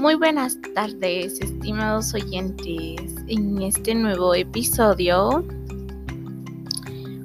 [0.00, 3.16] Muy buenas tardes, estimados oyentes.
[3.28, 5.44] En este nuevo episodio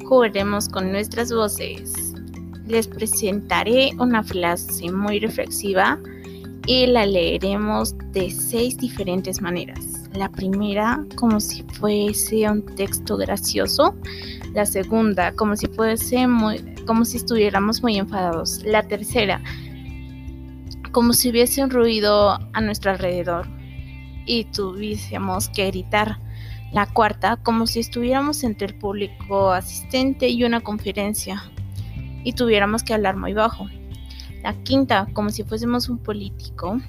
[0.06, 2.14] jugaremos con nuestras voces.
[2.68, 5.98] Les presentaré una frase muy reflexiva
[6.68, 10.10] y la leeremos de seis diferentes maneras.
[10.14, 13.96] La primera como si fuese un texto gracioso,
[14.54, 19.42] la segunda como si fuese muy como si estuviéramos muy enfadados, la tercera
[20.96, 23.46] como si hubiese un ruido a nuestro alrededor
[24.26, 26.20] y tuviésemos que gritar.
[26.72, 31.52] La cuarta, como si estuviéramos entre el público asistente y una conferencia
[32.24, 33.68] y tuviéramos que hablar muy bajo.
[34.42, 36.80] La quinta, como si fuésemos un político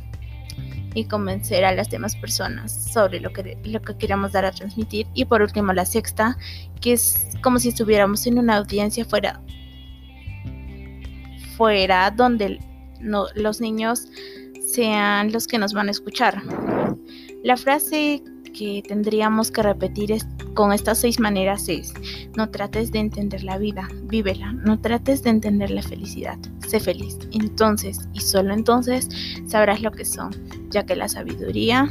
[0.94, 5.08] y convencer a las demás personas sobre lo que, lo que queramos dar a transmitir.
[5.14, 6.38] Y por último, la sexta,
[6.80, 9.40] que es como si estuviéramos en una audiencia fuera,
[11.56, 12.60] fuera donde
[13.06, 14.08] no, los niños
[14.60, 16.42] sean los que nos van a escuchar.
[17.42, 20.16] La frase que tendríamos que repetir
[20.54, 21.92] con estas seis maneras es,
[22.36, 27.18] no trates de entender la vida, vívela, no trates de entender la felicidad, sé feliz.
[27.32, 29.08] Entonces, y solo entonces,
[29.46, 30.30] sabrás lo que son,
[30.70, 31.88] ya que la sabiduría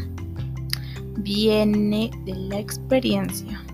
[1.19, 3.64] viene de la experiencia.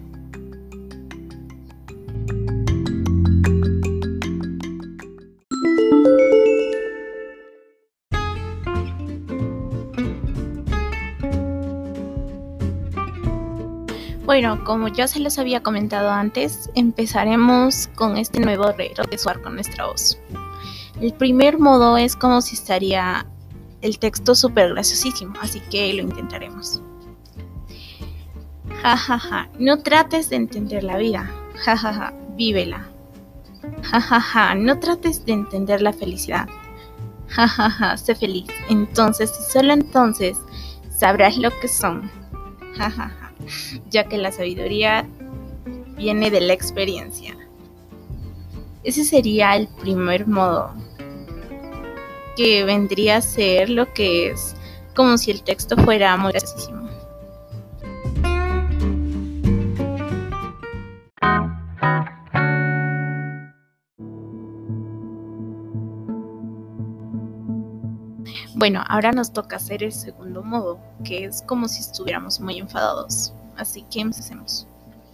[14.31, 19.41] Bueno, como ya se los había comentado antes, empezaremos con este nuevo reto de suar
[19.41, 20.17] con nuestra voz.
[21.01, 23.25] El primer modo es como si estaría
[23.81, 26.81] el texto súper graciosísimo, así que lo intentaremos.
[28.81, 31.29] Ja, ja, ja, no trates de entender la vida.
[31.65, 32.87] Ja, ja, ja, vívela.
[33.83, 36.47] Ja, ja, ja, no trates de entender la felicidad.
[37.27, 38.47] Ja, ja, ja, sé feliz.
[38.69, 40.37] Entonces y solo entonces
[40.89, 42.09] sabrás lo que son.
[42.77, 43.20] Ja, ja, ja
[43.89, 45.07] ya que la sabiduría
[45.97, 47.37] viene de la experiencia.
[48.83, 50.73] Ese sería el primer modo,
[52.35, 54.55] que vendría a ser lo que es
[54.95, 56.81] como si el texto fuera muy graciosísimo.
[68.55, 73.33] Bueno, ahora nos toca hacer el segundo modo, que es como si estuviéramos muy enfadados.
[73.57, 74.67] Así que empecemos.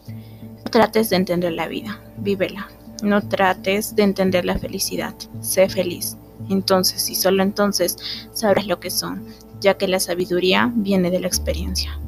[0.08, 2.68] No trates de entender la vida, vívela.
[3.04, 6.18] No trates de entender la felicidad, sé feliz.
[6.50, 7.98] Entonces y solo entonces
[8.34, 9.26] sabrás lo que son,
[9.60, 12.00] ya que la sabiduría viene de la experiencia.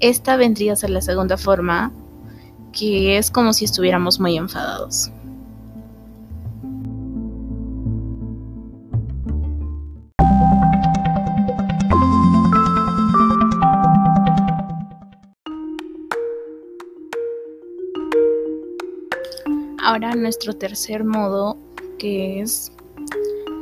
[0.00, 1.92] Esta vendría a ser la segunda forma,
[2.72, 5.12] que es como si estuviéramos muy enfadados.
[19.90, 21.56] Ahora nuestro tercer modo,
[21.98, 22.70] que es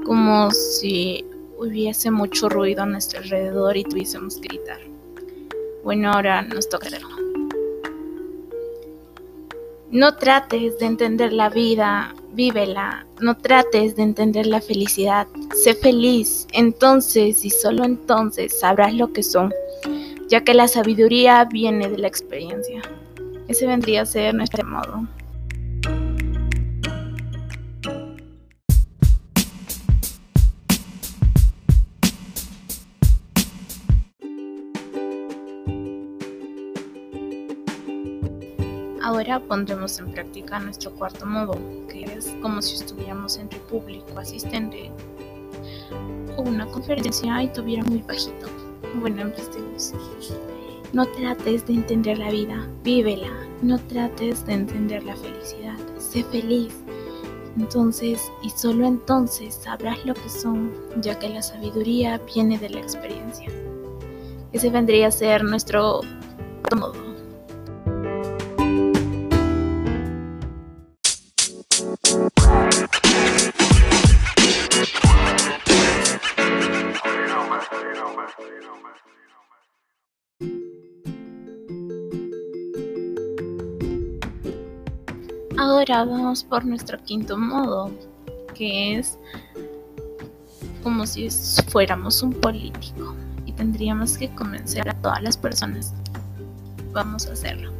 [0.05, 1.25] como si
[1.56, 4.78] hubiese mucho ruido a nuestro alrededor y tuviésemos que gritar.
[5.83, 7.09] Bueno, ahora nos toca hacerlo.
[9.91, 13.06] No trates de entender la vida, vívela.
[13.21, 16.47] No trates de entender la felicidad, sé feliz.
[16.53, 19.50] Entonces y solo entonces sabrás lo que son,
[20.28, 22.83] ya que la sabiduría viene de la experiencia.
[23.49, 25.09] Ese vendría a ser nuestro modo.
[39.19, 41.59] Ahora pondremos en práctica nuestro cuarto modo,
[41.89, 44.93] que es como si estuviéramos entre público asistente
[46.37, 48.47] o una conferencia y tuviera muy bajito.
[49.00, 49.93] Bueno, empecemos.
[50.93, 53.32] No trates de entender la vida, vívela.
[53.61, 56.76] No trates de entender la felicidad, sé feliz.
[57.56, 62.79] Entonces, y solo entonces sabrás lo que son, ya que la sabiduría viene de la
[62.79, 63.50] experiencia.
[64.53, 66.03] Ese vendría a ser nuestro
[66.76, 67.07] modo.
[85.58, 87.90] Ahora vamos por nuestro quinto modo,
[88.55, 89.19] que es
[90.84, 91.28] como si
[91.66, 95.94] fuéramos un político y tendríamos que convencer a todas las personas.
[96.93, 97.72] Vamos a hacerlo.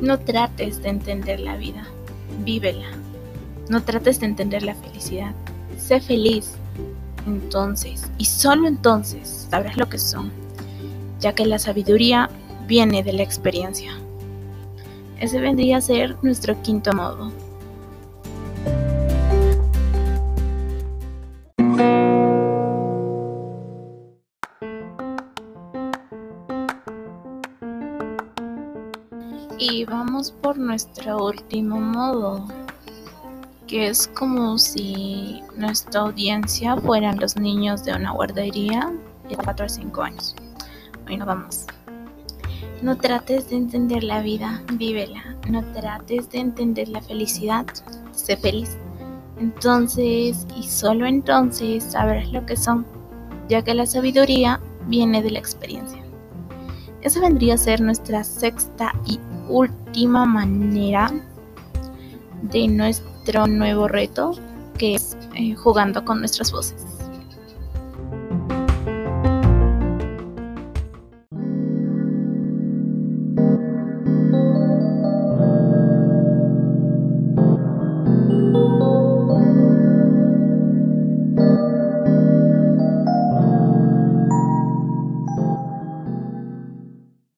[0.00, 1.86] No trates de entender la vida,
[2.42, 2.88] vívela.
[3.68, 5.34] No trates de entender la felicidad,
[5.78, 6.54] sé feliz.
[7.26, 10.32] entonces y solo entonces sabrás lo que son,
[11.20, 12.30] ya que la sabiduría
[12.66, 13.92] viene de la experiencia.
[15.20, 17.30] Ese vendría a ser nuestro quinto modo.
[29.58, 32.48] Y vamos por nuestro último modo,
[33.66, 38.90] que es como si nuestra audiencia fueran los niños de una guardería
[39.28, 40.34] de 4 a 5 años.
[41.04, 41.66] Bueno, vamos.
[42.82, 45.36] No trates de entender la vida, vívela.
[45.50, 47.66] No trates de entender la felicidad,
[48.12, 48.78] sé feliz.
[49.38, 52.86] Entonces, y solo entonces, sabrás lo que son,
[53.48, 56.02] ya que la sabiduría viene de la experiencia.
[57.02, 59.18] Esa vendría a ser nuestra sexta y
[59.48, 61.10] última manera
[62.42, 64.32] de nuestro nuevo reto,
[64.78, 66.99] que es eh, jugando con nuestras voces.